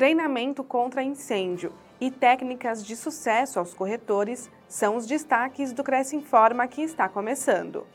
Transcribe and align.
treinamento 0.00 0.64
contra 0.64 1.02
incêndio 1.02 1.74
e 2.00 2.10
técnicas 2.10 2.82
de 2.82 2.96
sucesso 2.96 3.58
aos 3.58 3.74
corretores 3.74 4.50
são 4.66 4.96
os 4.96 5.04
destaques 5.04 5.74
do 5.74 5.84
Cresce 5.84 6.16
Informa 6.16 6.66
que 6.66 6.80
está 6.80 7.06
começando. 7.06 7.86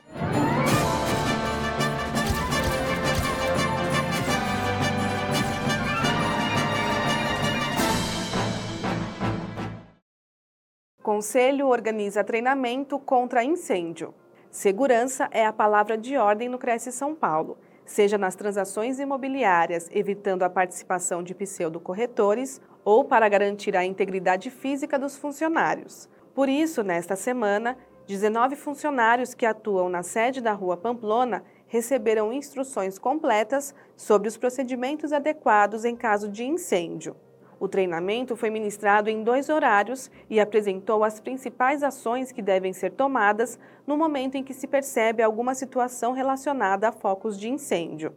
Conselho 11.01 11.69
organiza 11.69 12.23
treinamento 12.23 12.99
contra 12.99 13.43
incêndio. 13.43 14.13
Segurança 14.51 15.27
é 15.31 15.43
a 15.43 15.51
palavra 15.51 15.97
de 15.97 16.15
ordem 16.17 16.49
no 16.49 16.59
Cresce 16.59 16.91
São 16.91 17.15
Paulo, 17.15 17.57
seja 17.85 18.17
nas 18.17 18.35
transações 18.35 18.99
imobiliárias, 18.99 19.89
evitando 19.91 20.43
a 20.43 20.49
participação 20.49 21.21
de 21.21 21.35
pseudo-corretores 21.35 22.59
ou 22.83 23.03
para 23.03 23.29
garantir 23.29 23.75
a 23.75 23.85
integridade 23.85 24.49
física 24.49 24.97
dos 24.97 25.15
funcionários. 25.15 26.09
Por 26.33 26.49
isso, 26.49 26.83
nesta 26.83 27.15
semana, 27.15 27.77
19 28.07 28.55
funcionários 28.55 29.33
que 29.33 29.45
atuam 29.45 29.89
na 29.89 30.03
sede 30.03 30.41
da 30.41 30.51
Rua 30.51 30.77
Pamplona 30.77 31.43
receberam 31.67 32.31
instruções 32.31 32.99
completas 32.99 33.73
sobre 33.95 34.27
os 34.27 34.37
procedimentos 34.37 35.11
adequados 35.11 35.85
em 35.85 35.95
caso 35.95 36.29
de 36.29 36.43
incêndio. 36.43 37.15
O 37.59 37.67
treinamento 37.67 38.35
foi 38.35 38.49
ministrado 38.49 39.09
em 39.09 39.23
dois 39.23 39.49
horários 39.49 40.11
e 40.29 40.39
apresentou 40.39 41.03
as 41.03 41.19
principais 41.19 41.83
ações 41.83 42.31
que 42.31 42.41
devem 42.41 42.73
ser 42.73 42.91
tomadas 42.91 43.57
no 43.87 43.97
momento 43.97 44.35
em 44.35 44.43
que 44.43 44.53
se 44.53 44.67
percebe 44.67 45.23
alguma 45.23 45.55
situação 45.55 46.11
relacionada 46.11 46.89
a 46.89 46.91
focos 46.91 47.39
de 47.39 47.49
incêndio. 47.49 48.13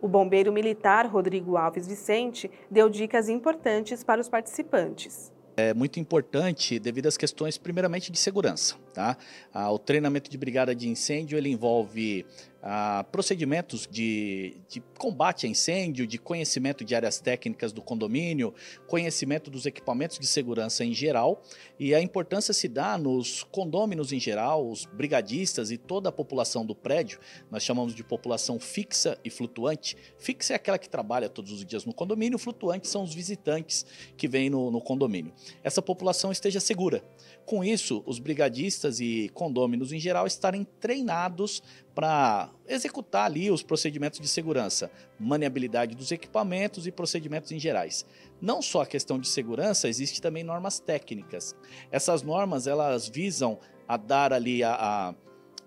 O 0.00 0.08
bombeiro 0.08 0.52
militar 0.52 1.06
Rodrigo 1.06 1.56
Alves 1.56 1.86
Vicente 1.86 2.50
deu 2.70 2.90
dicas 2.90 3.28
importantes 3.28 4.04
para 4.04 4.20
os 4.20 4.28
participantes. 4.28 5.32
É 5.56 5.72
muito 5.72 6.00
importante 6.00 6.80
devido 6.80 7.06
às 7.06 7.16
questões, 7.16 7.56
primeiramente, 7.56 8.10
de 8.10 8.18
segurança. 8.18 8.74
Tá? 8.92 9.16
Ah, 9.52 9.70
o 9.70 9.78
treinamento 9.78 10.28
de 10.28 10.36
brigada 10.36 10.74
de 10.74 10.88
incêndio 10.88 11.38
ele 11.38 11.48
envolve 11.48 12.26
ah, 12.66 13.04
procedimentos 13.12 13.86
de, 13.86 14.56
de, 14.70 14.82
combate 14.98 15.44
a 15.44 15.48
incêndio, 15.50 16.06
de 16.06 16.16
conhecimento 16.16 16.82
de 16.82 16.94
áreas 16.94 17.20
técnicas 17.20 17.74
do 17.74 17.82
condomínio, 17.82 18.54
conhecimento 18.86 19.50
dos 19.50 19.66
equipamentos 19.66 20.18
de 20.18 20.26
segurança 20.26 20.82
em 20.82 20.94
geral, 20.94 21.42
e 21.78 21.94
a 21.94 22.00
importância 22.00 22.54
se 22.54 22.66
dá 22.66 22.96
nos 22.96 23.42
condôminos 23.42 24.14
em 24.14 24.18
geral, 24.18 24.66
os 24.66 24.86
brigadistas 24.86 25.70
e 25.70 25.76
toda 25.76 26.08
a 26.08 26.12
população 26.12 26.64
do 26.64 26.74
prédio, 26.74 27.20
nós 27.50 27.62
chamamos 27.62 27.94
de 27.94 28.02
população 28.02 28.58
fixa 28.58 29.18
e 29.22 29.28
flutuante. 29.28 29.94
Fixa 30.18 30.54
é 30.54 30.56
aquela 30.56 30.78
que 30.78 30.88
trabalha 30.88 31.28
todos 31.28 31.52
os 31.52 31.66
dias 31.66 31.84
no 31.84 31.92
condomínio, 31.92 32.38
flutuante 32.38 32.88
são 32.88 33.02
os 33.02 33.12
visitantes 33.12 33.84
que 34.16 34.26
vêm 34.26 34.48
no, 34.48 34.70
no 34.70 34.80
condomínio. 34.80 35.34
Essa 35.62 35.82
população 35.82 36.32
esteja 36.32 36.60
segura. 36.60 37.04
Com 37.44 37.62
isso, 37.62 38.02
os 38.06 38.18
brigadistas 38.18 39.00
e 39.00 39.30
condôminos 39.34 39.92
em 39.92 40.00
geral 40.00 40.26
estarem 40.26 40.64
treinados 40.80 41.62
para 41.94 42.50
executar 42.66 43.26
ali 43.26 43.50
os 43.50 43.62
procedimentos 43.62 44.18
de 44.18 44.26
segurança, 44.26 44.90
maniabilidade 45.18 45.94
dos 45.94 46.10
equipamentos 46.10 46.86
e 46.86 46.92
procedimentos 46.92 47.52
em 47.52 47.58
gerais. 47.58 48.04
Não 48.40 48.60
só 48.60 48.82
a 48.82 48.86
questão 48.86 49.18
de 49.18 49.28
segurança, 49.28 49.88
existe 49.88 50.20
também 50.20 50.42
normas 50.42 50.80
técnicas. 50.80 51.54
Essas 51.90 52.22
normas 52.22 52.66
elas 52.66 53.08
visam 53.08 53.58
a 53.86 53.96
dar 53.96 54.32
ali 54.32 54.64
a, 54.64 54.74
a 54.74 55.14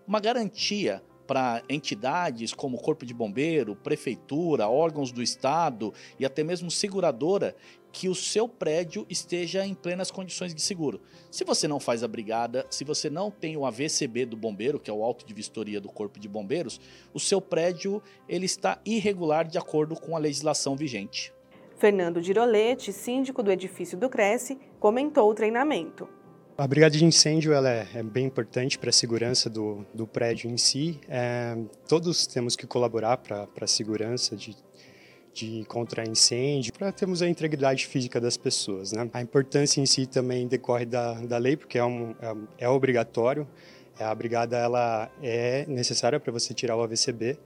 uma 0.07 0.19
garantia 0.19 1.01
para 1.27 1.61
entidades 1.67 2.53
como 2.53 2.77
Corpo 2.77 3.05
de 3.05 3.13
Bombeiro, 3.13 3.75
Prefeitura, 3.75 4.69
órgãos 4.69 5.11
do 5.11 5.21
Estado 5.21 5.93
e 6.17 6.25
até 6.25 6.43
mesmo 6.43 6.71
seguradora 6.71 7.55
que 7.91 8.07
o 8.07 8.15
seu 8.15 8.47
prédio 8.47 9.05
esteja 9.09 9.65
em 9.65 9.73
plenas 9.73 10.11
condições 10.11 10.53
de 10.53 10.61
seguro. 10.61 11.01
Se 11.29 11.43
você 11.43 11.67
não 11.67 11.79
faz 11.79 12.03
a 12.03 12.07
brigada, 12.07 12.65
se 12.69 12.83
você 12.83 13.09
não 13.09 13.29
tem 13.29 13.57
o 13.57 13.65
AVCB 13.65 14.25
do 14.25 14.37
bombeiro, 14.37 14.79
que 14.79 14.89
é 14.89 14.93
o 14.93 15.03
auto 15.03 15.25
de 15.25 15.33
vistoria 15.33 15.81
do 15.81 15.89
Corpo 15.89 16.19
de 16.19 16.27
Bombeiros, 16.27 16.79
o 17.13 17.19
seu 17.19 17.41
prédio 17.41 18.01
ele 18.29 18.45
está 18.45 18.79
irregular 18.85 19.47
de 19.47 19.57
acordo 19.57 19.99
com 19.99 20.15
a 20.15 20.19
legislação 20.19 20.75
vigente. 20.75 21.33
Fernando 21.77 22.21
Girolete, 22.21 22.93
síndico 22.93 23.43
do 23.43 23.51
edifício 23.51 23.97
do 23.97 24.09
Cresce, 24.09 24.57
comentou 24.79 25.29
o 25.29 25.33
treinamento. 25.33 26.07
A 26.57 26.65
brigada 26.65 26.97
de 26.97 27.05
incêndio 27.05 27.53
ela 27.53 27.69
é, 27.69 27.87
é 27.93 28.01
bem 28.01 28.25
importante 28.25 28.79
para 28.79 28.89
a 28.89 28.93
segurança 28.93 29.47
do, 29.47 29.85
do 29.93 30.07
prédio 30.07 30.49
em 30.49 30.57
si. 30.57 30.99
É, 31.07 31.55
todos 31.87 32.25
temos 32.25 32.55
que 32.55 32.65
colaborar 32.65 33.17
para 33.17 33.47
a 33.61 33.67
segurança 33.67 34.35
de, 34.35 34.57
de 35.31 35.63
contra 35.67 36.03
incêndio, 36.03 36.73
para 36.73 36.91
termos 36.91 37.21
a 37.21 37.29
integridade 37.29 37.85
física 37.85 38.19
das 38.19 38.37
pessoas. 38.37 38.91
Né? 38.91 39.07
A 39.13 39.21
importância 39.21 39.79
em 39.79 39.85
si 39.85 40.07
também 40.07 40.47
decorre 40.47 40.87
da, 40.87 41.13
da 41.13 41.37
lei, 41.37 41.55
porque 41.55 41.77
é, 41.77 41.85
um, 41.85 42.15
é, 42.19 42.65
é 42.65 42.69
obrigatório. 42.69 43.47
É, 43.99 44.03
a 44.03 44.15
brigada 44.15 44.57
ela 44.57 45.11
é 45.21 45.63
necessária 45.67 46.19
para 46.19 46.33
você 46.33 46.55
tirar 46.55 46.75
o 46.75 46.81
AVCB. 46.81 47.37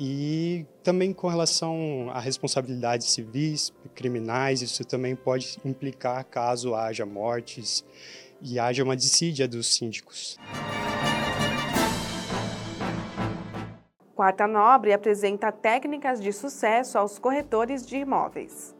E 0.00 0.64
também 0.82 1.12
com 1.12 1.28
relação 1.28 2.08
a 2.14 2.20
responsabilidades 2.20 3.10
civis, 3.10 3.74
criminais, 3.94 4.62
isso 4.62 4.84
também 4.86 5.14
pode 5.14 5.58
implicar 5.66 6.24
caso 6.24 6.74
haja 6.74 7.04
mortes 7.04 7.84
e 8.40 8.58
haja 8.58 8.84
uma 8.84 8.96
dissídia 8.96 9.48
dos 9.48 9.74
síndicos. 9.74 10.38
Quarta 14.14 14.46
Nobre 14.46 14.92
apresenta 14.92 15.52
técnicas 15.52 16.20
de 16.20 16.32
sucesso 16.32 16.98
aos 16.98 17.18
corretores 17.18 17.86
de 17.86 17.98
imóveis. 17.98 18.74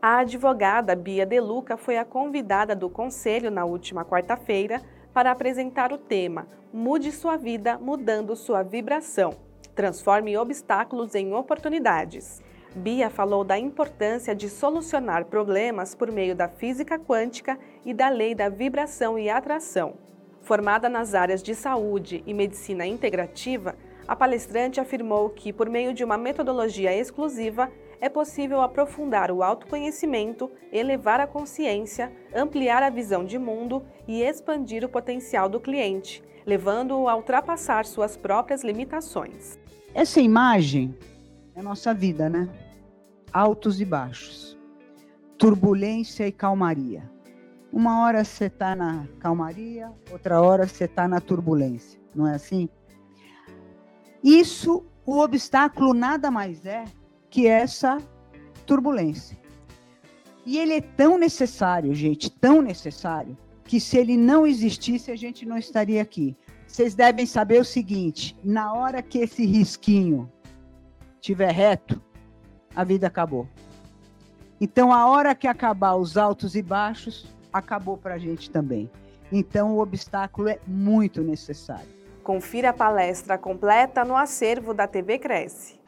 A 0.00 0.18
advogada 0.18 0.94
Bia 0.94 1.26
Deluca 1.26 1.76
foi 1.76 1.98
a 1.98 2.04
convidada 2.04 2.76
do 2.76 2.88
conselho 2.88 3.50
na 3.50 3.64
última 3.64 4.04
quarta-feira 4.04 4.80
para 5.12 5.32
apresentar 5.32 5.92
o 5.92 5.98
tema 5.98 6.46
Mude 6.72 7.10
sua 7.10 7.36
vida 7.36 7.78
mudando 7.78 8.36
sua 8.36 8.62
vibração. 8.62 9.34
Transforme 9.74 10.36
obstáculos 10.36 11.14
em 11.14 11.32
oportunidades. 11.32 12.42
Bia 12.74 13.08
falou 13.08 13.44
da 13.44 13.58
importância 13.58 14.34
de 14.34 14.48
solucionar 14.48 15.24
problemas 15.24 15.94
por 15.94 16.12
meio 16.12 16.34
da 16.34 16.48
física 16.48 16.98
quântica 16.98 17.58
e 17.84 17.94
da 17.94 18.08
lei 18.08 18.34
da 18.34 18.48
vibração 18.48 19.18
e 19.18 19.30
atração. 19.30 19.94
Formada 20.42 20.88
nas 20.88 21.14
áreas 21.14 21.42
de 21.42 21.54
saúde 21.54 22.22
e 22.26 22.32
medicina 22.32 22.86
integrativa, 22.86 23.74
a 24.06 24.16
palestrante 24.16 24.80
afirmou 24.80 25.28
que, 25.30 25.52
por 25.52 25.68
meio 25.68 25.92
de 25.92 26.02
uma 26.02 26.16
metodologia 26.16 26.94
exclusiva, 26.94 27.70
é 28.00 28.08
possível 28.08 28.62
aprofundar 28.62 29.30
o 29.30 29.42
autoconhecimento, 29.42 30.50
elevar 30.72 31.20
a 31.20 31.26
consciência, 31.26 32.12
ampliar 32.34 32.82
a 32.82 32.90
visão 32.90 33.24
de 33.24 33.38
mundo 33.38 33.84
e 34.06 34.22
expandir 34.22 34.84
o 34.84 34.88
potencial 34.88 35.48
do 35.48 35.60
cliente, 35.60 36.22
levando-o 36.46 37.08
a 37.08 37.16
ultrapassar 37.16 37.84
suas 37.84 38.16
próprias 38.16 38.62
limitações. 38.62 39.58
Essa 39.94 40.20
imagem 40.20 40.94
é 41.58 41.62
nossa 41.62 41.92
vida, 41.92 42.30
né? 42.30 42.48
Altos 43.32 43.80
e 43.80 43.84
baixos, 43.84 44.56
turbulência 45.36 46.26
e 46.26 46.30
calmaria. 46.30 47.10
Uma 47.72 48.04
hora 48.04 48.24
você 48.24 48.44
está 48.44 48.76
na 48.76 49.06
calmaria, 49.18 49.92
outra 50.10 50.40
hora 50.40 50.68
você 50.68 50.84
está 50.84 51.08
na 51.08 51.20
turbulência, 51.20 52.00
não 52.14 52.28
é 52.28 52.36
assim? 52.36 52.68
Isso, 54.22 54.84
o 55.04 55.18
obstáculo 55.18 55.92
nada 55.92 56.30
mais 56.30 56.64
é 56.64 56.84
que 57.28 57.48
essa 57.48 57.98
turbulência. 58.64 59.36
E 60.46 60.58
ele 60.58 60.74
é 60.74 60.80
tão 60.80 61.18
necessário, 61.18 61.92
gente, 61.92 62.30
tão 62.30 62.62
necessário, 62.62 63.36
que 63.64 63.80
se 63.80 63.98
ele 63.98 64.16
não 64.16 64.46
existisse, 64.46 65.10
a 65.10 65.16
gente 65.16 65.44
não 65.44 65.58
estaria 65.58 66.00
aqui. 66.00 66.36
Vocês 66.68 66.94
devem 66.94 67.26
saber 67.26 67.60
o 67.60 67.64
seguinte: 67.64 68.36
na 68.44 68.72
hora 68.72 69.02
que 69.02 69.18
esse 69.18 69.44
risquinho 69.44 70.30
estiver 71.20 71.50
reto, 71.52 72.00
a 72.74 72.84
vida 72.84 73.06
acabou. 73.06 73.46
Então, 74.60 74.92
a 74.92 75.06
hora 75.08 75.34
que 75.34 75.46
acabar 75.46 75.94
os 75.96 76.16
altos 76.16 76.54
e 76.54 76.62
baixos, 76.62 77.26
acabou 77.52 77.96
para 77.96 78.14
a 78.14 78.18
gente 78.18 78.50
também. 78.50 78.90
Então, 79.30 79.76
o 79.76 79.80
obstáculo 79.80 80.48
é 80.48 80.58
muito 80.66 81.22
necessário. 81.22 81.88
Confira 82.24 82.70
a 82.70 82.72
palestra 82.72 83.36
completa 83.38 84.04
no 84.04 84.16
acervo 84.16 84.72
da 84.74 84.86
TV 84.86 85.18
Cresce. 85.18 85.78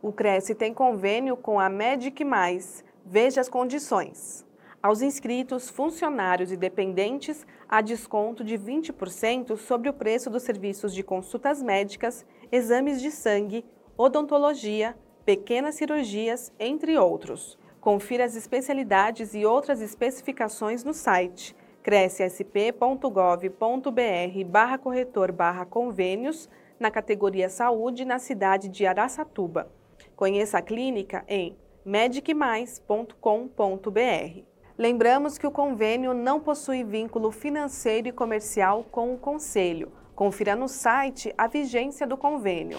O 0.00 0.12
Cresce 0.12 0.54
tem 0.54 0.74
convênio 0.74 1.36
com 1.36 1.60
a 1.60 1.68
Medic 1.68 2.24
Mais. 2.24 2.84
Veja 3.04 3.40
as 3.40 3.48
condições. 3.48 4.44
Aos 4.82 5.00
inscritos, 5.00 5.70
funcionários 5.70 6.50
e 6.50 6.56
dependentes, 6.56 7.46
há 7.72 7.80
desconto 7.80 8.44
de 8.44 8.58
20% 8.58 9.56
sobre 9.56 9.88
o 9.88 9.94
preço 9.94 10.28
dos 10.28 10.42
serviços 10.42 10.92
de 10.92 11.02
consultas 11.02 11.62
médicas, 11.62 12.26
exames 12.52 13.00
de 13.00 13.10
sangue, 13.10 13.64
odontologia, 13.96 14.94
pequenas 15.24 15.76
cirurgias, 15.76 16.52
entre 16.60 16.98
outros. 16.98 17.58
Confira 17.80 18.26
as 18.26 18.36
especialidades 18.36 19.34
e 19.34 19.46
outras 19.46 19.80
especificações 19.80 20.84
no 20.84 20.92
site 20.92 21.56
crescsp.gov.br 21.82 24.44
barra 24.46 24.76
corretor 24.76 25.32
barra 25.32 25.64
convênios 25.64 26.50
na 26.78 26.90
categoria 26.90 27.48
Saúde 27.48 28.04
na 28.04 28.18
cidade 28.18 28.68
de 28.68 28.84
Araçatuba. 28.84 29.72
Conheça 30.14 30.58
a 30.58 30.62
clínica 30.62 31.24
em 31.26 31.56
medicmais.com.br. 31.86 34.51
Lembramos 34.78 35.36
que 35.36 35.46
o 35.46 35.50
convênio 35.50 36.14
não 36.14 36.40
possui 36.40 36.82
vínculo 36.82 37.30
financeiro 37.30 38.08
e 38.08 38.12
comercial 38.12 38.84
com 38.84 39.12
o 39.12 39.18
Conselho. 39.18 39.92
Confira 40.14 40.56
no 40.56 40.68
site 40.68 41.32
a 41.36 41.46
vigência 41.46 42.06
do 42.06 42.16
convênio. 42.16 42.78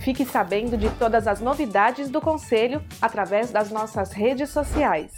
Fique 0.00 0.24
sabendo 0.24 0.76
de 0.76 0.90
todas 0.98 1.26
as 1.26 1.40
novidades 1.40 2.10
do 2.10 2.20
Conselho 2.20 2.82
através 3.00 3.50
das 3.50 3.70
nossas 3.70 4.12
redes 4.12 4.50
sociais. 4.50 5.12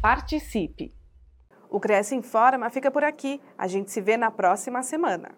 Participe! 0.00 0.94
O 1.70 1.80
Cresce 1.80 2.14
Informa 2.14 2.70
fica 2.70 2.90
por 2.90 3.02
aqui. 3.02 3.40
A 3.58 3.66
gente 3.66 3.90
se 3.90 4.00
vê 4.00 4.16
na 4.16 4.30
próxima 4.30 4.82
semana. 4.82 5.32